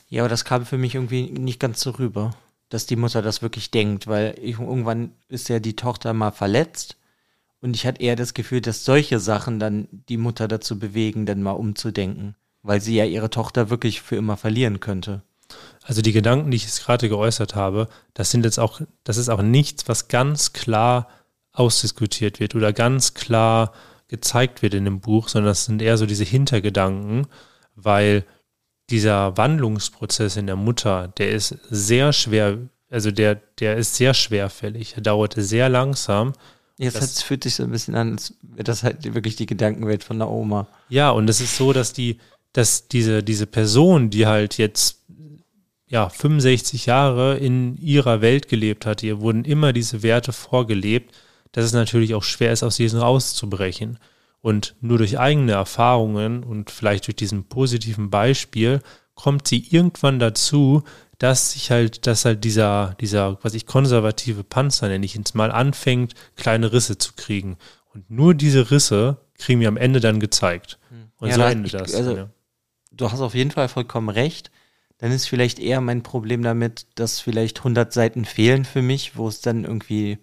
[0.10, 2.32] Ja, aber das kam für mich irgendwie nicht ganz so rüber,
[2.70, 6.98] dass die Mutter das wirklich denkt, weil ich, irgendwann ist ja die Tochter mal verletzt
[7.62, 11.42] und ich hatte eher das Gefühl, dass solche Sachen dann die Mutter dazu bewegen, dann
[11.42, 15.22] mal umzudenken, weil sie ja ihre Tochter wirklich für immer verlieren könnte.
[15.84, 19.30] Also die Gedanken, die ich jetzt gerade geäußert habe, das sind jetzt auch, das ist
[19.30, 21.08] auch nichts, was ganz klar
[21.54, 23.72] ausdiskutiert wird oder ganz klar
[24.10, 27.28] gezeigt wird in dem Buch, sondern das sind eher so diese Hintergedanken,
[27.76, 28.26] weil
[28.90, 32.58] dieser Wandlungsprozess in der Mutter, der ist sehr schwer,
[32.90, 36.34] also der, der ist sehr schwerfällig, er dauert sehr langsam.
[36.78, 40.04] Jetzt Das- fühlt sich so ein bisschen an, als wäre das halt wirklich die Gedankenwelt
[40.04, 40.68] von der Oma.
[40.90, 42.18] Ja, und es ist so, dass die,
[42.54, 45.02] dass diese, diese Person, die halt jetzt
[45.90, 51.14] ja 65 Jahre in ihrer Welt gelebt hat, ihr wurden immer diese Werte vorgelebt,
[51.52, 53.98] dass es natürlich auch schwer ist, aus diesen rauszubrechen.
[54.42, 58.82] Und nur durch eigene Erfahrungen und vielleicht durch diesen positiven Beispiel
[59.16, 60.84] kommt sie irgendwann dazu,
[61.18, 65.52] dass sich halt, dass halt dieser, dieser, was ich konservative Panzer nenne ich jetzt mal,
[65.52, 67.58] anfängt, kleine Risse zu kriegen.
[67.94, 70.78] Und nur diese Risse kriegen wir am Ende dann gezeigt.
[71.18, 71.96] Und Ja, so da- endet ich- das.
[71.96, 72.30] also- ja.
[72.92, 74.52] Du hast auf jeden Fall vollkommen recht.
[75.00, 79.28] Dann ist vielleicht eher mein Problem damit, dass vielleicht 100 Seiten fehlen für mich, wo
[79.28, 80.18] es dann irgendwie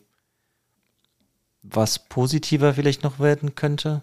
[1.64, 4.02] was positiver vielleicht noch werden könnte.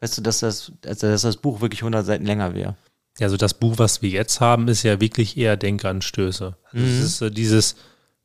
[0.00, 2.76] Weißt du, dass das, also dass das Buch wirklich 100 Seiten länger wäre.
[3.18, 6.56] Ja, also das Buch, was wir jetzt haben, ist ja wirklich eher Denkanstöße.
[6.64, 6.84] Also Mhm.
[6.84, 7.76] Es ist äh, dieses,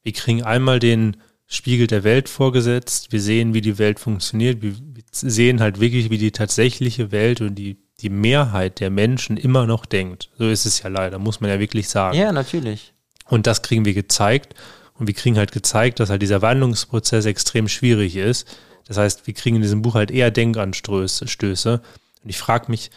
[0.03, 4.73] wir kriegen einmal den Spiegel der Welt vorgesetzt, wir sehen, wie die Welt funktioniert, wir
[4.95, 9.67] wir sehen halt wirklich, wie die tatsächliche Welt und die, die Mehrheit der Menschen immer
[9.67, 10.29] noch denkt.
[10.37, 12.17] So ist es ja leider, muss man ja wirklich sagen.
[12.17, 12.93] Ja, natürlich.
[13.27, 14.55] Und das kriegen wir gezeigt.
[14.97, 18.47] Und wir kriegen halt gezeigt, dass halt dieser Wandlungsprozess extrem schwierig ist.
[18.87, 21.27] Das heißt, wir kriegen in diesem Buch halt eher Denkanstöße.
[21.27, 21.81] Stöße.
[22.23, 22.91] Und ich frage mich,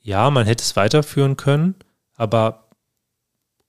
[0.00, 1.74] ja, man hätte es weiterführen können,
[2.14, 2.68] aber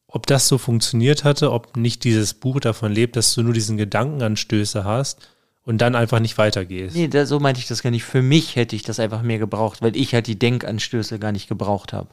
[0.07, 3.77] ob das so funktioniert hatte, ob nicht dieses Buch davon lebt, dass du nur diesen
[3.77, 5.27] Gedankenanstöße hast
[5.63, 6.95] und dann einfach nicht weitergehst.
[6.95, 8.05] Nee, da, so meinte ich das gar nicht.
[8.05, 11.49] Für mich hätte ich das einfach mehr gebraucht, weil ich halt die Denkanstöße gar nicht
[11.49, 12.09] gebraucht habe.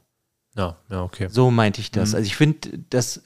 [0.56, 1.28] Ja, ja, okay.
[1.30, 2.10] So meinte ich das.
[2.10, 2.16] Mhm.
[2.16, 3.22] Also ich finde, das,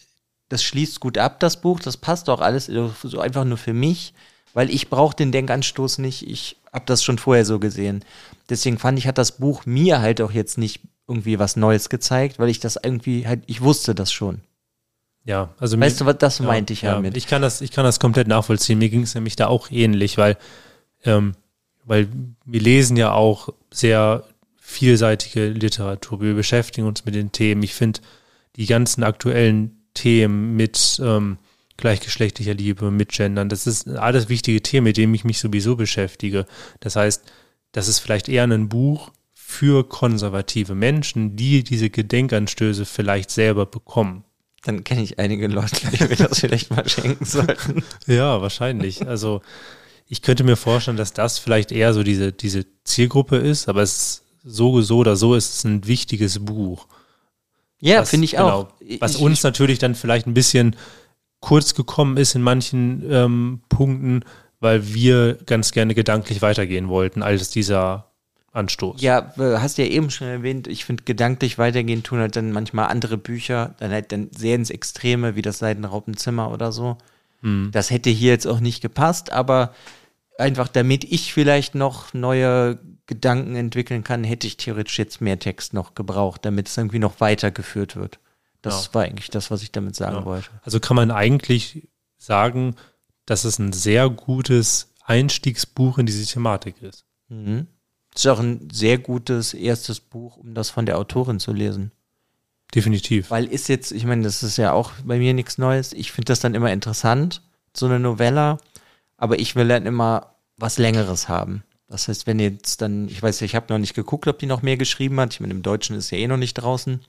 [0.48, 1.80] das schließt gut ab, das Buch.
[1.80, 4.14] Das passt auch alles so einfach nur für mich,
[4.54, 6.28] weil ich brauche den Denkanstoß nicht.
[6.28, 8.04] Ich habe das schon vorher so gesehen.
[8.48, 12.38] Deswegen fand ich, hat das Buch mir halt auch jetzt nicht irgendwie was Neues gezeigt,
[12.38, 14.40] weil ich das irgendwie halt, ich wusste das schon.
[15.24, 17.16] Ja, also Weißt mir- du, was das Ja, meinte ich ja, ja, mit.
[17.16, 18.78] Ich kann das, ich kann das komplett nachvollziehen.
[18.78, 20.36] Mir ging es nämlich da auch ähnlich, weil,
[21.04, 21.34] ähm,
[21.84, 22.08] weil
[22.44, 24.22] wir lesen ja auch sehr
[24.60, 26.20] vielseitige Literatur.
[26.20, 27.62] Wir beschäftigen uns mit den Themen.
[27.62, 28.00] Ich finde,
[28.56, 31.38] die ganzen aktuellen Themen mit ähm,
[31.76, 33.48] gleichgeschlechtlicher Liebe, mit Gendern.
[33.48, 36.46] Das ist alles wichtige Themen, mit denen ich mich sowieso beschäftige.
[36.80, 37.24] Das heißt,
[37.72, 44.24] das ist vielleicht eher ein Buch für konservative Menschen, die diese Gedenkanstöße vielleicht selber bekommen.
[44.64, 47.84] Dann kenne ich einige Leute, die wir das vielleicht mal schenken sollten.
[48.06, 49.06] Ja, wahrscheinlich.
[49.06, 49.42] Also
[50.08, 53.92] ich könnte mir vorstellen, dass das vielleicht eher so diese, diese Zielgruppe ist, aber es
[53.92, 56.86] ist so, so oder so ist es ein wichtiges Buch.
[57.80, 58.68] Ja, finde ich auch.
[58.80, 60.76] Genau, was ich, uns natürlich dann vielleicht ein bisschen
[61.40, 64.24] kurz gekommen ist in manchen ähm, Punkten,
[64.60, 68.10] weil wir ganz gerne gedanklich weitergehen wollten, als dieser
[68.52, 69.02] Anstoß.
[69.02, 73.18] Ja, hast ja eben schon erwähnt, ich finde gedanklich weitergehen tun halt dann manchmal andere
[73.18, 76.96] Bücher, dann halt dann sehr ins Extreme, wie das Seitenraupenzimmer oder so.
[77.42, 77.68] Hm.
[77.72, 79.74] Das hätte hier jetzt auch nicht gepasst, aber
[80.38, 85.72] einfach damit ich vielleicht noch neue Gedanken entwickeln kann, hätte ich theoretisch jetzt mehr Text
[85.72, 88.18] noch gebraucht, damit es irgendwie noch weitergeführt wird.
[88.62, 88.94] Das ja.
[88.94, 90.24] war eigentlich das, was ich damit sagen ja.
[90.24, 90.50] wollte.
[90.62, 92.74] Also kann man eigentlich sagen,
[93.24, 97.04] dass es ein sehr gutes Einstiegsbuch in diese Thematik ist.
[97.28, 97.68] Mhm.
[98.14, 101.92] Es ist auch ein sehr gutes erstes Buch, um das von der Autorin zu lesen.
[102.74, 103.30] Definitiv.
[103.30, 105.92] Weil ist jetzt, ich meine, das ist ja auch bei mir nichts Neues.
[105.92, 107.42] Ich finde das dann immer interessant,
[107.76, 108.58] so eine Novella,
[109.16, 111.62] aber ich will dann immer was Längeres haben.
[111.88, 114.46] Das heißt, wenn jetzt dann, ich weiß ja, ich habe noch nicht geguckt, ob die
[114.46, 115.34] noch mehr geschrieben hat.
[115.34, 117.00] Ich meine, im Deutschen ist ja eh noch nicht draußen,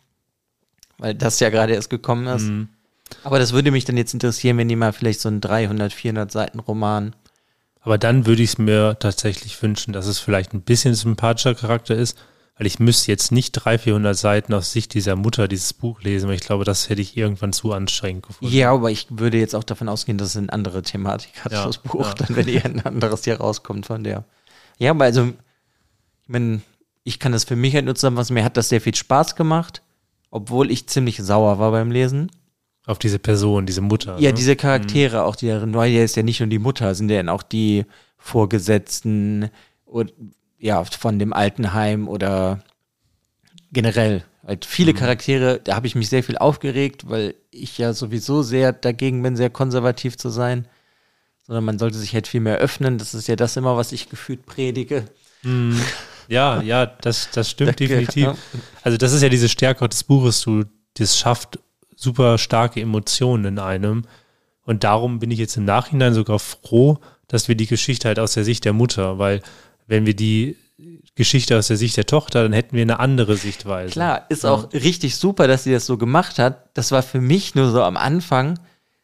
[0.99, 2.43] weil das ja gerade erst gekommen ist.
[2.43, 2.69] Mhm.
[3.23, 6.31] Aber das würde mich dann jetzt interessieren, wenn die mal vielleicht so einen 300, 400
[6.31, 7.15] Seiten Roman.
[7.81, 11.95] Aber dann würde ich es mir tatsächlich wünschen, dass es vielleicht ein bisschen sympathischer Charakter
[11.95, 12.17] ist,
[12.57, 16.27] weil ich müsste jetzt nicht 300, 400 Seiten aus Sicht dieser Mutter dieses Buch lesen,
[16.27, 18.53] weil ich glaube, das hätte ich irgendwann zu anstrengend gefunden.
[18.53, 21.65] Ja, aber ich würde jetzt auch davon ausgehen, dass es eine andere Thematik hat, ja,
[21.65, 22.13] das Buch, ja.
[22.15, 24.25] dann wenn eher ein anderes hier rauskommt von der.
[24.79, 26.61] Ja, aber also, ich meine,
[27.03, 29.83] ich kann das für mich halt nur zusammenfassen, mir hat das sehr viel Spaß gemacht,
[30.31, 32.31] obwohl ich ziemlich sauer war beim Lesen.
[32.87, 34.17] Auf diese Person, diese Mutter.
[34.17, 34.33] Ja, ne?
[34.33, 35.23] diese Charaktere, mhm.
[35.23, 37.85] auch die Neue ist ja nicht nur die Mutter, sind ja auch die
[38.17, 39.49] Vorgesetzten
[39.85, 40.13] und
[40.57, 42.59] ja, von dem Altenheim oder
[43.71, 44.23] generell.
[44.45, 44.97] Halt viele mhm.
[44.97, 49.35] Charaktere, da habe ich mich sehr viel aufgeregt, weil ich ja sowieso sehr dagegen bin,
[49.35, 50.67] sehr konservativ zu sein.
[51.45, 52.97] Sondern man sollte sich halt viel mehr öffnen.
[52.97, 55.05] Das ist ja das immer, was ich gefühlt predige.
[55.43, 55.79] Mhm.
[56.27, 58.29] Ja, ja, das, das stimmt Danke, definitiv.
[58.83, 60.65] Also das ist ja diese Stärke des Buches, du,
[60.95, 61.59] das schafft
[61.95, 64.03] super starke Emotionen in einem.
[64.63, 68.33] Und darum bin ich jetzt im Nachhinein sogar froh, dass wir die Geschichte halt aus
[68.33, 69.41] der Sicht der Mutter, weil
[69.87, 70.55] wenn wir die
[71.15, 73.91] Geschichte aus der Sicht der Tochter, dann hätten wir eine andere Sichtweise.
[73.91, 74.51] Klar, ist ja.
[74.51, 76.69] auch richtig super, dass sie das so gemacht hat.
[76.75, 78.59] Das war für mich nur so am Anfang,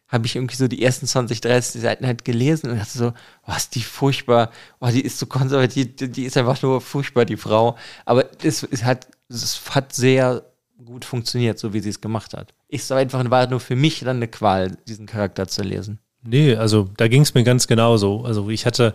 [0.07, 3.13] habe ich irgendwie so die ersten 20, 30 Seiten halt gelesen und dachte so,
[3.47, 7.37] was, die furchtbar, oh, die ist so konservativ, die, die ist einfach nur furchtbar, die
[7.37, 7.75] Frau.
[8.05, 10.43] Aber es, es, hat, es hat sehr
[10.85, 12.53] gut funktioniert, so wie sie es gemacht hat.
[12.67, 15.97] Ich so einfach, war nur für mich dann eine Qual, diesen Charakter zu lesen.
[16.21, 18.23] Nee, also da ging es mir ganz genauso.
[18.23, 18.93] Also ich hatte,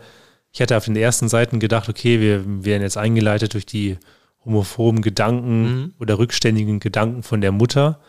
[0.59, 3.97] ich hatte auf den ersten Seiten gedacht, okay, wir werden jetzt eingeleitet durch die
[4.44, 5.94] homophoben Gedanken mhm.
[6.01, 8.01] oder rückständigen Gedanken von der Mutter.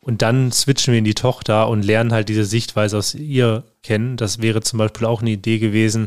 [0.00, 4.16] Und dann switchen wir in die Tochter und lernen halt diese Sichtweise aus ihr kennen.
[4.16, 6.06] Das wäre zum Beispiel auch eine Idee gewesen,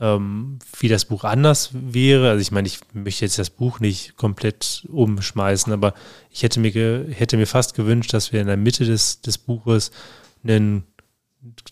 [0.00, 2.28] ähm, wie das Buch anders wäre.
[2.28, 5.94] Also ich meine, ich möchte jetzt das Buch nicht komplett umschmeißen, aber
[6.30, 9.92] ich hätte mir, hätte mir fast gewünscht, dass wir in der Mitte des, des Buches
[10.44, 10.84] einen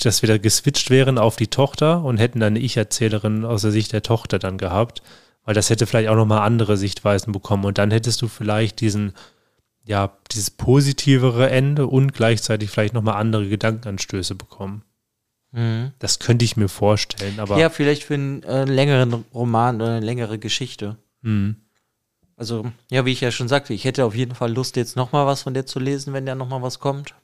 [0.01, 3.71] dass wir da geswitcht wären auf die Tochter und hätten dann eine Ich-Erzählerin aus der
[3.71, 5.03] Sicht der Tochter dann gehabt,
[5.45, 9.13] weil das hätte vielleicht auch nochmal andere Sichtweisen bekommen und dann hättest du vielleicht diesen,
[9.85, 14.85] ja, dieses positivere Ende und gleichzeitig vielleicht nochmal andere Gedankenanstöße bekommen.
[15.53, 15.93] Mhm.
[15.99, 17.59] Das könnte ich mir vorstellen, aber.
[17.59, 20.97] Ja, vielleicht für einen äh, längeren Roman oder eine längere Geschichte.
[21.23, 21.57] Mhm.
[22.37, 25.27] Also, ja, wie ich ja schon sagte, ich hätte auf jeden Fall Lust, jetzt nochmal
[25.27, 27.15] was von der zu lesen, wenn da nochmal was kommt.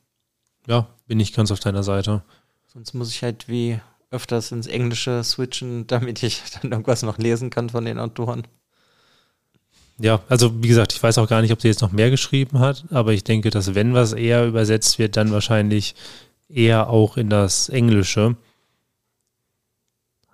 [0.66, 2.22] Ja, bin ich ganz auf deiner Seite.
[2.66, 7.50] Sonst muss ich halt wie öfters ins Englische switchen, damit ich dann irgendwas noch lesen
[7.50, 8.46] kann von den Autoren.
[9.98, 12.59] Ja, also wie gesagt, ich weiß auch gar nicht, ob sie jetzt noch mehr geschrieben
[12.59, 15.94] hat, aber ich denke, dass wenn was eher übersetzt wird, dann wahrscheinlich
[16.48, 18.37] eher auch in das Englische.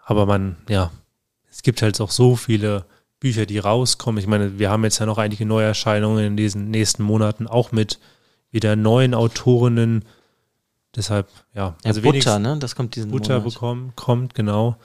[0.07, 0.91] Aber man, ja,
[1.51, 2.87] es gibt halt auch so viele
[3.21, 4.19] Bücher, die rauskommen.
[4.19, 7.99] Ich meine, wir haben jetzt ja noch einige Neuerscheinungen in diesen nächsten Monaten, auch mit
[8.51, 10.07] wieder neuen Autorinnen,
[10.97, 11.77] Deshalb, ja.
[11.85, 12.59] Also ja, Butter, ne?
[12.59, 13.53] Das kommt diesen Butter Monat.
[13.55, 14.77] bekommen, kommt, genau.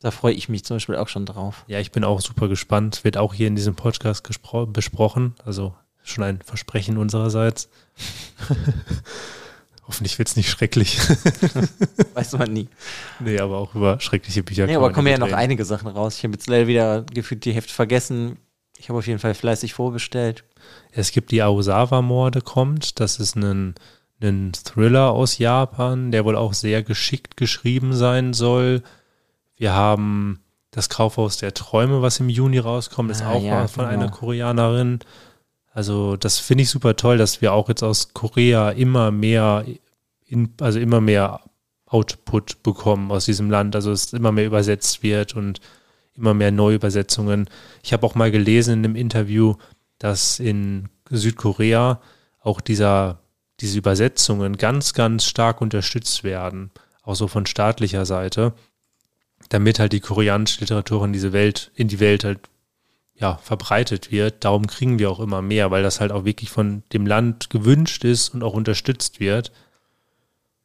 [0.00, 1.64] Da freue ich mich zum Beispiel auch schon drauf.
[1.66, 3.04] Ja, ich bin auch super gespannt.
[3.04, 4.26] Wird auch hier in diesem Podcast
[4.72, 5.34] besprochen.
[5.44, 7.68] Also schon ein Versprechen unsererseits.
[9.86, 10.98] Hoffentlich wird es nicht schrecklich.
[12.14, 12.68] Weiß man nie.
[13.18, 14.66] Nee, aber auch über schreckliche Bücher.
[14.66, 16.16] Nee, aber kommen ja noch einige Sachen raus.
[16.16, 18.38] Ich habe jetzt leider wieder gefühlt die Hälfte vergessen.
[18.78, 20.44] Ich habe auf jeden Fall fleißig vorbestellt.
[20.92, 23.00] Es gibt die Aosawa-Morde kommt.
[23.00, 23.74] Das ist ein
[24.20, 28.82] einen Thriller aus Japan, der wohl auch sehr geschickt geschrieben sein soll.
[29.56, 33.84] Wir haben das Kaufhaus der Träume, was im Juni rauskommt, ist Ah, auch ja, von
[33.86, 33.96] genau.
[33.96, 35.00] einer Koreanerin.
[35.72, 39.64] Also das finde ich super toll, dass wir auch jetzt aus Korea immer mehr,
[40.26, 41.40] in, also immer mehr
[41.86, 43.74] Output bekommen aus diesem Land.
[43.74, 45.60] Also es immer mehr übersetzt wird und
[46.14, 47.48] immer mehr Neuübersetzungen.
[47.82, 49.54] Ich habe auch mal gelesen in einem Interview,
[49.98, 52.00] dass in Südkorea
[52.40, 53.20] auch dieser,
[53.60, 56.70] diese Übersetzungen ganz, ganz stark unterstützt werden,
[57.02, 58.54] auch so von staatlicher Seite,
[59.48, 62.40] damit halt die koreanische Literatur in diese Welt, in die Welt halt
[63.14, 64.44] ja, verbreitet wird.
[64.44, 68.04] Darum kriegen wir auch immer mehr, weil das halt auch wirklich von dem Land gewünscht
[68.04, 69.52] ist und auch unterstützt wird.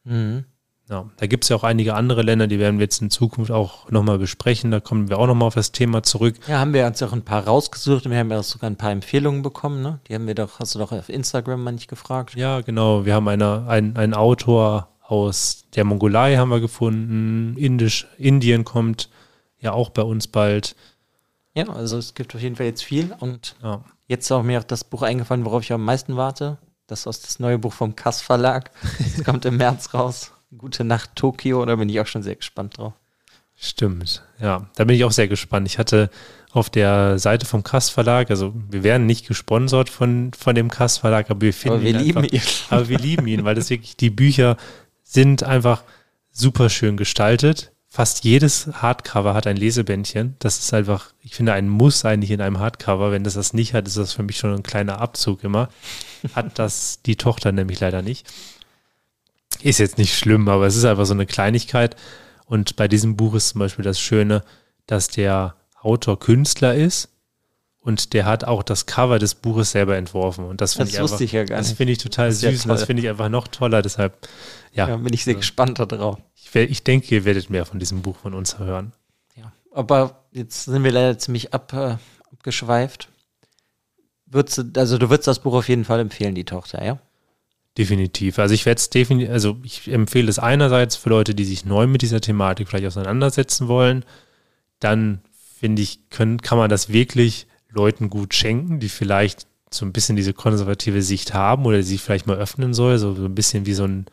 [0.06, 0.46] Mhm.
[0.88, 3.50] Ja, da gibt es ja auch einige andere Länder, die werden wir jetzt in Zukunft
[3.50, 4.70] auch nochmal besprechen.
[4.70, 6.36] Da kommen wir auch nochmal auf das Thema zurück.
[6.48, 8.76] Ja, haben wir uns auch ein paar rausgesucht und wir haben ja auch sogar ein
[8.76, 10.00] paar Empfehlungen bekommen, ne?
[10.08, 12.36] Die haben wir doch, hast du doch auf Instagram manchmal gefragt.
[12.36, 13.04] Ja, genau.
[13.04, 17.58] Wir haben eine, ein, einen Autor aus der Mongolei haben wir gefunden.
[17.58, 19.10] Indisch, Indien kommt
[19.60, 20.76] ja auch bei uns bald.
[21.56, 24.60] Ja, also es gibt auf jeden Fall jetzt viel und Ja, jetzt ist auch mir
[24.60, 26.58] auch das Buch eingefallen, worauf ich am meisten warte.
[26.88, 28.70] Das ist das neue Buch vom Kass Verlag.
[29.00, 30.32] Das kommt im März raus.
[30.58, 32.94] Gute Nacht Tokio, da bin ich auch schon sehr gespannt drauf.
[33.56, 34.24] stimmt.
[34.40, 35.68] Ja, da bin ich auch sehr gespannt.
[35.68, 36.10] Ich hatte
[36.52, 40.98] auf der Seite vom Kass Verlag, also wir werden nicht gesponsert von, von dem Kass
[40.98, 42.42] Verlag, aber wir finden Aber wir ihn lieben einfach, ihn.
[42.70, 44.56] Aber wir lieben ihn, weil das wirklich, die Bücher
[45.04, 45.84] sind einfach
[46.32, 47.72] super schön gestaltet.
[47.88, 50.36] Fast jedes Hardcover hat ein Lesebändchen.
[50.40, 53.12] Das ist einfach, ich finde, ein Muss eigentlich in einem Hardcover.
[53.12, 55.70] Wenn das das nicht hat, ist das für mich schon ein kleiner Abzug immer.
[56.34, 58.28] Hat das die Tochter nämlich leider nicht.
[59.62, 61.96] Ist jetzt nicht schlimm, aber es ist einfach so eine Kleinigkeit.
[62.46, 64.44] Und bei diesem Buch ist zum Beispiel das Schöne,
[64.86, 67.10] dass der Autor Künstler ist
[67.86, 70.46] und der hat auch das Cover des Buches selber entworfen.
[70.46, 72.66] Und das finde ich einfach, ich ja das finde ich total Das ist ja süß
[72.66, 73.84] und das finde ich einfach noch toller.
[73.84, 74.28] Deshalb,
[74.74, 76.18] ja, Ja, bin ich sehr gespannt darauf.
[76.36, 78.94] ich, ich denke, ihr werdet mehr von diesem Buch von uns hören.
[79.36, 79.54] Ja.
[79.72, 81.98] Aber jetzt sind wir leider ziemlich ab, äh,
[82.32, 83.10] abgeschweift.
[84.26, 87.00] Würdest du, also du würdest das Buch auf jeden Fall empfehlen, die Tochter, ja?
[87.78, 88.40] Definitiv.
[88.40, 91.88] Also ich werde es definitiv, also ich empfehle es einerseits für Leute, die sich neu
[91.88, 94.06] mit dieser Thematik vielleicht auseinandersetzen wollen.
[94.80, 95.20] Dann
[95.60, 100.16] finde ich, können, kann man das wirklich Leuten gut schenken, die vielleicht so ein bisschen
[100.16, 103.66] diese konservative Sicht haben oder die sich vielleicht mal öffnen soll, so, so ein bisschen
[103.66, 104.06] wie so einen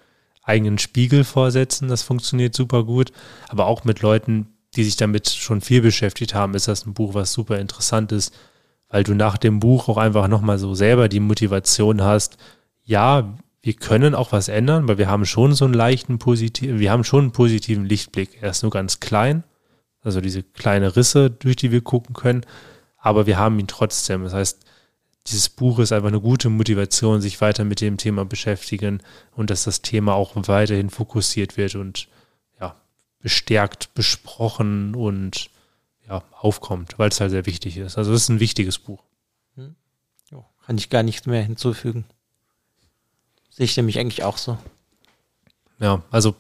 [0.43, 1.89] eigenen Spiegel vorsetzen.
[1.89, 3.13] Das funktioniert super gut.
[3.49, 7.15] Aber auch mit Leuten, die sich damit schon viel beschäftigt haben, ist das ein Buch,
[7.15, 8.35] was super interessant ist,
[8.89, 12.39] weil du nach dem Buch auch einfach nochmal so selber die Motivation hast,
[12.85, 16.91] ja, wir können auch was ändern, weil wir haben schon so einen leichten positiven, wir
[16.91, 18.43] haben schon einen positiven Lichtblick.
[18.43, 19.45] Er ist nur ganz klein,
[20.03, 22.45] also diese kleine Risse, durch die wir gucken können,
[22.99, 24.25] aber wir haben ihn trotzdem.
[24.25, 24.65] Das heißt,
[25.29, 29.63] dieses Buch ist einfach eine gute Motivation, sich weiter mit dem Thema beschäftigen und dass
[29.63, 32.09] das Thema auch weiterhin fokussiert wird und
[32.61, 32.75] ja,
[33.21, 35.51] bestärkt besprochen und
[36.09, 37.97] ja, aufkommt, weil es halt sehr wichtig ist.
[37.97, 39.05] Also es ist ein wichtiges Buch.
[40.33, 42.07] Jo, kann ich gar nichts mehr hinzufügen.
[43.53, 44.57] Sehe ich nämlich eigentlich auch so.
[45.79, 46.35] Ja, also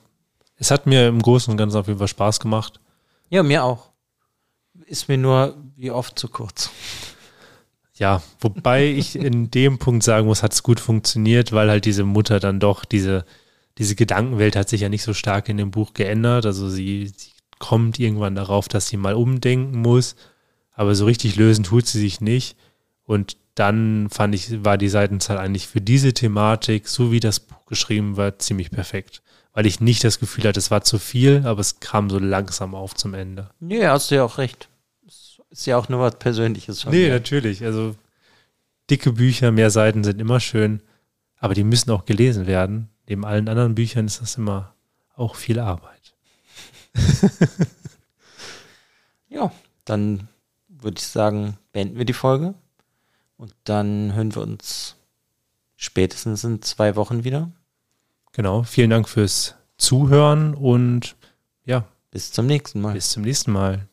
[0.57, 2.81] es hat mir im Großen und Ganzen auf jeden Fall Spaß gemacht.
[3.29, 3.91] Ja, mir auch.
[4.87, 6.71] Ist mir nur wie oft zu kurz.
[7.95, 12.05] Ja, wobei ich in dem Punkt sagen muss, hat es gut funktioniert, weil halt diese
[12.05, 13.27] Mutter dann doch diese,
[13.77, 16.47] diese Gedankenwelt hat sich ja nicht so stark in dem Buch geändert.
[16.47, 20.17] Also sie, sie kommt irgendwann darauf, dass sie mal umdenken muss,
[20.73, 22.57] aber so richtig lösen tut sie sich nicht.
[23.05, 27.67] Und dann fand ich, war die Seitenzahl eigentlich für diese Thematik, so wie das Buch
[27.67, 29.23] geschrieben war, ziemlich perfekt.
[29.53, 32.75] Weil ich nicht das Gefühl hatte, es war zu viel, aber es kam so langsam
[32.75, 33.51] auf zum Ende.
[33.61, 34.69] Nee, hast du ja auch recht.
[35.51, 37.11] Ist ja auch nur was Persönliches von Nee, mir.
[37.15, 37.63] natürlich.
[37.63, 37.95] Also
[38.89, 40.81] dicke Bücher, mehr Seiten sind immer schön,
[41.39, 42.89] aber die müssen auch gelesen werden.
[43.07, 44.75] Neben allen anderen Büchern ist das immer
[45.15, 46.15] auch viel Arbeit.
[49.29, 49.51] Ja,
[49.85, 50.29] dann
[50.69, 52.55] würde ich sagen, beenden wir die Folge.
[53.43, 54.95] Und dann hören wir uns
[55.75, 57.51] spätestens in zwei Wochen wieder.
[58.31, 58.63] Genau.
[58.63, 61.17] Vielen Dank fürs Zuhören und
[61.65, 62.93] ja, Bis zum nächsten Mal.
[62.93, 63.89] bis zum nächsten Mal.